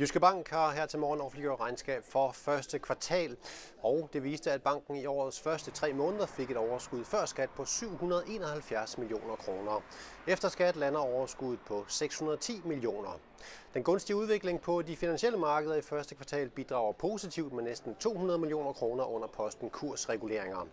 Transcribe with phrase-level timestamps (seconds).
[0.00, 3.36] Jyske Bank har her til morgen offentliggjort regnskab for første kvartal,
[3.82, 7.50] og det viste, at banken i årets første tre måneder fik et overskud før skat
[7.50, 9.82] på 771 millioner kroner.
[10.26, 13.20] Efter skat lander overskuddet på 610 millioner.
[13.74, 18.38] Den gunstige udvikling på de finansielle markeder i første kvartal bidrager positivt med næsten 200
[18.38, 20.66] millioner kroner under posten kursreguleringer.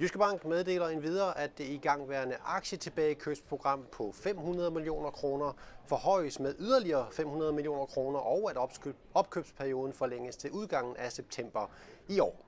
[0.00, 5.52] Jyske Bank meddeler endvidere, at det igangværende aktietilbagekøbsprogram på 500 millioner kroner
[5.86, 8.56] forhøjes med yderligere 500 millioner kroner, og at
[9.14, 11.70] opkøbsperioden forlænges til udgangen af september
[12.08, 12.44] i år.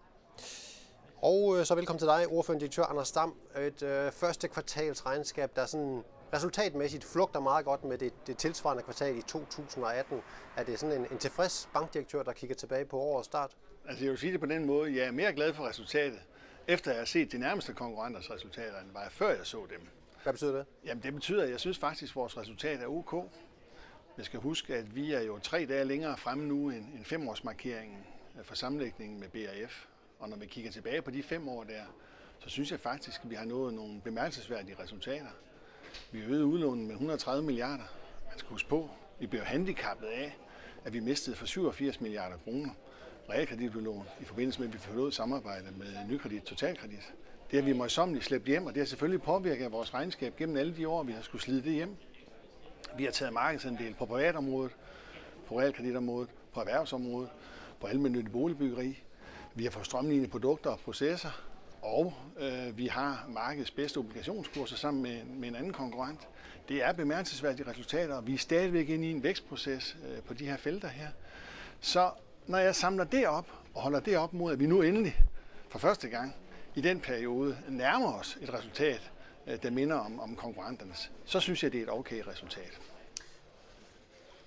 [1.23, 3.35] Og øh, så velkommen til dig, ordførende direktør Anders Stam.
[3.57, 8.83] Et øh, første kvartals regnskab, der sådan resultatmæssigt flugter meget godt med det, det tilsvarende
[8.83, 10.23] kvartal i 2018.
[10.57, 13.57] Er det sådan en, en tilfreds bankdirektør, der kigger tilbage på årets start?
[13.89, 16.19] Altså jeg vil sige det på den måde, jeg er mere glad for resultatet,
[16.69, 19.89] efter jeg har set de nærmeste konkurrenters resultater, end var jeg før jeg så dem.
[20.23, 20.67] Hvad betyder det?
[20.85, 23.31] Jamen det betyder, at jeg synes faktisk, at vores resultat er ok.
[24.17, 27.99] Jeg skal huske, at vi er jo tre dage længere fremme nu end, end femårsmarkeringen
[28.43, 29.87] for sammenlægningen med BRF.
[30.19, 31.83] Og når vi kigger tilbage på de fem år der,
[32.39, 35.31] så synes jeg faktisk, at vi har nået nogle bemærkelsesværdige resultater.
[36.13, 37.85] Vi øgede udlånen med 130 milliarder.
[38.29, 40.37] Man skal huske på, vi blev handicappet af,
[40.85, 42.71] at vi mistede for 87 milliarder kroner
[43.31, 47.13] realkreditudlån i forbindelse med, at vi forlod samarbejde med Nykredit Totalkredit.
[47.51, 50.77] Det har vi møjsommeligt slæbt hjem, og det har selvfølgelig påvirket vores regnskab gennem alle
[50.77, 51.97] de år, vi har skulle slide det hjem.
[52.97, 54.73] Vi har taget markedsandel på privatområdet,
[55.49, 57.31] på realkreditområdet, på erhvervsområdet,
[57.81, 59.03] på almindelig boligbyggeri.
[59.55, 61.43] Vi har fået strømlignet produkter og processer,
[61.83, 66.29] og øh, vi har markedets bedste obligationskurser sammen med, med en anden konkurrent.
[66.69, 70.47] Det er bemærkelsesværdige resultater, og vi er stadigvæk inde i en vækstproces øh, på de
[70.47, 71.09] her felter her.
[71.81, 72.11] Så
[72.47, 75.17] når jeg samler det op og holder det op mod, at vi nu endelig
[75.69, 76.35] for første gang
[76.75, 79.11] i den periode nærmer os et resultat,
[79.47, 82.81] øh, der minder om, om konkurrenternes, så synes jeg, det er et okay resultat.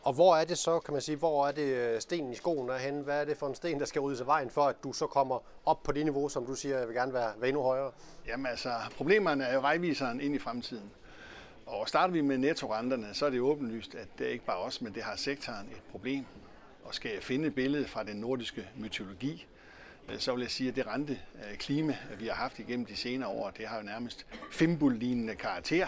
[0.02, 2.70] Og hvor er det så, kan man sige, hvor er det øh, stenen i skoen
[2.70, 3.02] er henne?
[3.02, 5.08] Hvad er det for en sten, der skal ryddes af vejen for, at du så
[5.08, 7.92] kommer op på det niveau, som du siger, jeg vil gerne være, være endnu højere?
[8.28, 10.92] Jamen altså, problemerne er jo vejviseren ind i fremtiden.
[11.66, 14.82] Og starter vi med nettorenterne, så er det åbenlyst, at det er ikke bare os,
[14.82, 16.26] men det har sektoren et problem
[16.84, 19.46] og skal jeg finde et billede fra den nordiske mytologi,
[20.10, 22.96] øh, så vil jeg sige, at det rente øh, klima, vi har haft igennem de
[22.96, 25.88] senere år, det har jo nærmest fimbul-lignende karakter.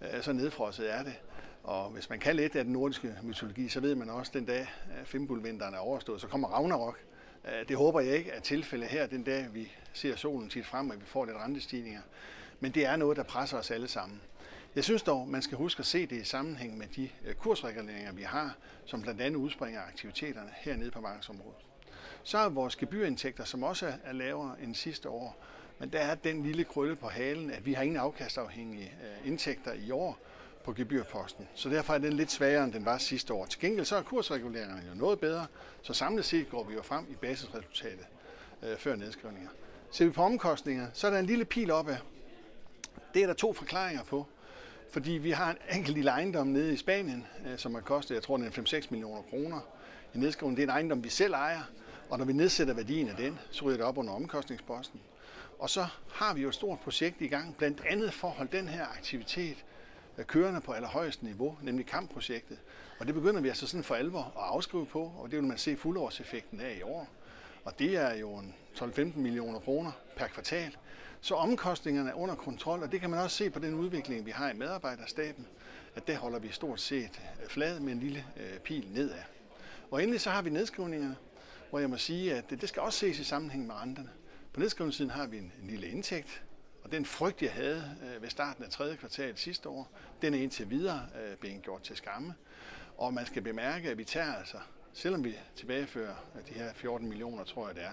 [0.00, 1.14] Øh, så nedfrosset er det.
[1.62, 4.44] Og hvis man kan lidt af den nordiske mytologi, så ved man også, at den
[4.44, 4.66] dag
[5.04, 6.98] fimbulvinteren er overstået, så kommer Ragnarok.
[7.68, 10.96] Det håber jeg ikke er tilfældet her den dag, vi ser solen tit frem, og
[11.00, 12.00] vi får lidt rentestigninger.
[12.60, 14.20] Men det er noget, der presser os alle sammen.
[14.78, 18.12] Jeg synes dog, man skal huske at se det i sammenhæng med de øh, kursreguleringer,
[18.12, 21.58] vi har, som blandt andet udspringer aktiviteterne hernede på markedsområdet.
[22.22, 25.44] Så er vores gebyrindtægter, som også er lavere end sidste år,
[25.78, 29.72] men der er den lille krølle på halen, at vi har ingen afkastafhængige øh, indtægter
[29.72, 30.18] i år
[30.64, 31.48] på gebyrposten.
[31.54, 33.46] Så derfor er den lidt svagere, end den var sidste år.
[33.46, 35.46] Til gengæld så er kursreguleringerne jo noget bedre,
[35.82, 38.06] så samlet set går vi jo frem i basisresultatet
[38.62, 39.50] øh, før nedskrivninger.
[39.90, 41.96] Ser vi på omkostninger, så er der en lille pil opad.
[43.14, 44.26] Det er der to forklaringer på.
[44.90, 48.22] Fordi vi har en enkelt lille ejendom nede i Spanien, øh, som har kostet, jeg
[48.22, 49.60] tror, det er 5-6 millioner kroner.
[50.14, 51.62] I nedskrivningen, det er en ejendom, vi selv ejer,
[52.10, 55.00] og når vi nedsætter værdien af den, så ryger det op under omkostningsposten.
[55.58, 58.56] Og så har vi jo et stort projekt i gang, blandt andet for at holde
[58.56, 59.64] den her aktivitet
[60.18, 62.58] øh, kørende på allerhøjeste niveau, nemlig kampprojektet.
[62.98, 65.58] Og det begynder vi altså sådan for alvor at afskrive på, og det vil man
[65.58, 67.08] se fuldårseffekten af i år.
[67.64, 70.76] Og det er jo en 12-15 millioner kroner per kvartal.
[71.20, 74.30] Så omkostningerne er under kontrol, og det kan man også se på den udvikling, vi
[74.30, 75.46] har i medarbejderstaben,
[75.94, 79.22] at der holder vi stort set øh, flad med en lille øh, pil nedad.
[79.90, 81.16] Og endelig så har vi nedskrivningerne,
[81.70, 84.10] hvor jeg må sige, at det skal også ses i sammenhæng med renterne.
[84.52, 86.42] På nedskrivningssiden har vi en, en lille indtægt,
[86.84, 89.90] og den frygt, jeg havde øh, ved starten af tredje kvartal sidste år,
[90.22, 92.34] den er indtil videre øh, blevet gjort til skamme.
[92.98, 94.56] Og man skal bemærke, at vi tager altså,
[94.92, 96.14] selvom vi tilbagefører
[96.48, 97.92] de her 14 millioner, tror jeg det er,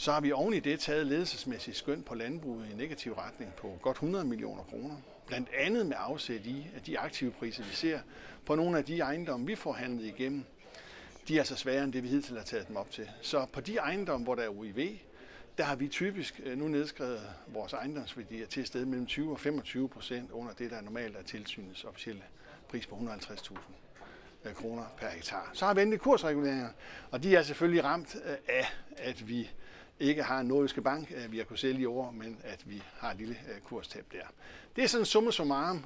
[0.00, 3.78] så har vi oven i det taget ledelsesmæssigt skøn på landbruget i negativ retning på
[3.82, 4.96] godt 100 millioner kroner.
[5.26, 8.00] Blandt andet med afsæt i, at de aktive priser, vi ser
[8.46, 10.44] på nogle af de ejendomme, vi får handlet igennem,
[11.28, 13.10] de er så altså sværere end det, vi hidtil har taget dem op til.
[13.22, 14.98] Så på de ejendomme, hvor der er UIV,
[15.58, 19.40] der har vi typisk øh, nu nedskrevet vores ejendomsværdier til et sted mellem 20 og
[19.40, 22.22] 25 procent under det, der normalt er tilsynets officielle
[22.68, 23.58] pris på 150.000
[24.44, 25.50] Øh, kroner per hektar.
[25.52, 26.68] Så har vi endelig kursreguleringer,
[27.10, 29.50] og de er selvfølgelig ramt øh, af, at vi
[30.00, 32.82] ikke har en nordiske bank, øh, vi har kunnet sælge i år, men at vi
[32.98, 34.26] har et lille kurstab der.
[34.76, 35.84] Det er sådan en summa summarum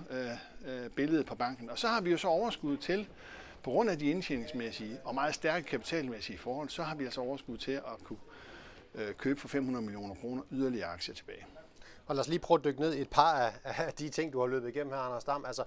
[0.96, 1.70] billede på banken.
[1.70, 3.08] Og så har vi jo så overskud til,
[3.62, 7.58] på grund af de indtjeningsmæssige og meget stærke kapitalmæssige forhold, så har vi altså overskud
[7.58, 8.18] til at kunne
[9.18, 11.46] købe for 500 millioner kroner yderligere aktier tilbage.
[12.06, 14.40] Og lad os lige prøve at dykke ned i et par af, de ting, du
[14.40, 15.44] har løbet igennem her, Anders Dam.
[15.44, 15.64] Altså,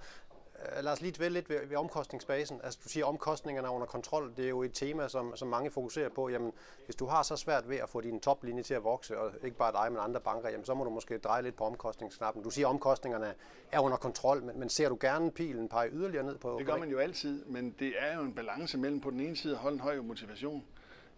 [0.82, 2.60] lad os lige dvæle lidt ved, ved omkostningsbasen.
[2.64, 4.32] Altså du siger, omkostningerne er under kontrol.
[4.36, 6.28] Det er jo et tema, som, som mange fokuserer på.
[6.28, 6.52] Jamen,
[6.84, 9.56] hvis du har så svært ved at få din toplinje til at vokse, og ikke
[9.56, 12.42] bare dig, men andre banker, jamen, så må du måske dreje lidt på omkostningsknappen.
[12.42, 13.34] Du siger, at omkostningerne
[13.72, 16.56] er under kontrol, men, men ser du gerne pilen pege yderligere ned på?
[16.58, 19.36] Det gør man jo altid, men det er jo en balance mellem på den ene
[19.36, 20.64] side at holde en høj motivation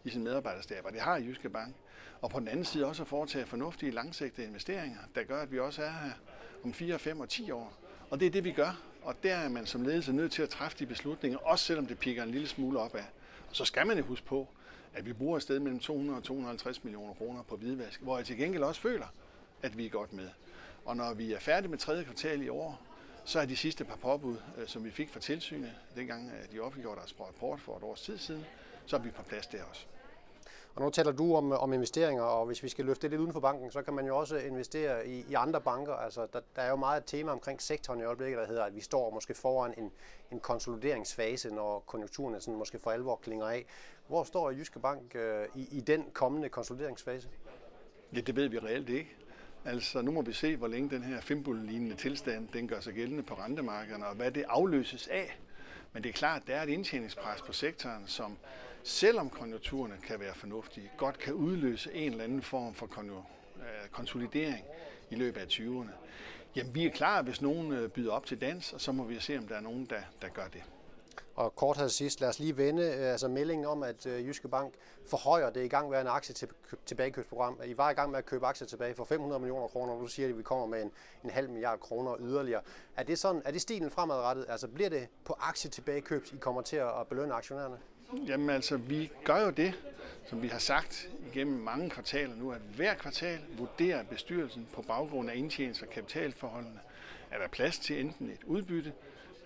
[0.05, 1.75] i sin medarbejderstab, og det har Jyske Bank.
[2.21, 5.59] Og på den anden side også at foretage fornuftige langsigtede investeringer, der gør, at vi
[5.59, 6.11] også er her
[6.65, 7.73] om 4, 5 og 10 år.
[8.11, 8.83] Og det er det, vi gør.
[9.09, 11.99] Og der er man som ledelse nødt til at træffe de beslutninger, også selvom det
[11.99, 13.05] pikker en lille smule opad.
[13.51, 14.49] Og så skal man jo huske på,
[14.95, 18.27] at vi bruger et sted mellem 200 og 250 millioner kroner på hvidvask, hvor jeg
[18.27, 19.07] til gengæld også føler,
[19.63, 20.29] at vi er godt med.
[20.85, 22.81] Og når vi er færdige med tredje kvartal i år,
[23.25, 26.61] så er de sidste par påbud, øh, som vi fik fra tilsynet, dengang øh, de
[26.61, 28.45] offentliggjorde deres rapport for et års tid siden,
[28.87, 29.87] så er vi på plads der også.
[30.79, 33.33] Og nu taler du om, om investeringer, og hvis vi skal løfte det lidt uden
[33.33, 35.93] for banken, så kan man jo også investere i, i andre banker.
[35.95, 38.75] Altså, der, der er jo meget et tema omkring sektoren i øjeblikket, der hedder, at
[38.75, 39.93] vi står måske foran en,
[40.33, 43.67] en konsolideringsfase, når konjunkturen sådan måske for alvor klinger af.
[44.07, 47.29] Hvor står Jyske Bank øh, i, i den kommende konsolideringsfase?
[48.15, 49.17] Ja, det ved vi reelt ikke.
[49.65, 53.23] Altså, nu må vi se, hvor længe den her fimbul tilstand den gør sig gældende
[53.23, 55.39] på rentemarkederne, og hvad det afløses af.
[55.93, 58.39] Men det er klart, at der er et indtjeningspres på sektoren, som
[58.83, 62.89] selvom konjunkturerne kan være fornuftige, godt kan udløse en eller anden form for
[63.59, 64.65] øh, konsolidering
[65.11, 65.91] i løbet af 20'erne.
[66.57, 69.21] Jamen, vi er klar, hvis nogen øh, byder op til dans, og så må vi
[69.21, 70.63] se, om der er nogen, der, der gør det.
[71.35, 74.75] Og kort her sidst, lad os lige vende øh, altså meldingen om, at Jyske Bank
[75.07, 76.49] forhøjer det i gang med en aktie til,
[76.87, 77.61] tilbagekøbsprogram.
[77.65, 80.07] I var i gang med at købe aktier tilbage for 500 millioner kroner, og nu
[80.07, 80.91] siger de, at vi kommer med en,
[81.25, 82.61] en halv milliard kroner yderligere.
[82.97, 84.47] Er det, sådan, er det stilen fremadrettet?
[84.49, 87.79] Altså bliver det på aktie tilbagekøb, I kommer til at belønne aktionærerne?
[88.27, 89.75] Jamen altså, vi gør jo det,
[90.27, 95.31] som vi har sagt igennem mange kvartaler nu, at hver kvartal vurderer bestyrelsen på baggrund
[95.31, 96.81] af indtjenings- og kapitalforholdene,
[97.31, 98.93] er der plads til enten et udbytte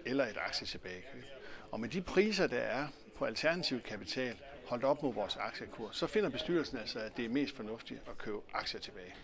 [0.06, 1.24] eller et aktietilbagekøb.
[1.70, 2.86] Og med de priser, der er
[3.18, 4.36] på alternativ kapital,
[4.66, 8.18] holdt op mod vores aktiekurs, så finder bestyrelsen altså, at det er mest fornuftigt at
[8.18, 9.14] købe aktier tilbage.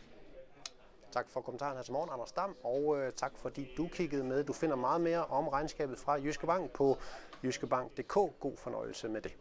[1.12, 4.44] Tak for kommentaren her til morgen, Anders Dam, og øh, tak fordi du kiggede med.
[4.44, 6.99] Du finder meget mere om regnskabet fra Jyske Bank på
[7.44, 8.12] jyskebank.dk.
[8.40, 9.37] God fornøjelse med det.